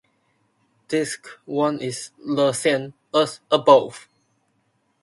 [0.87, 4.09] Disc one is the same as above.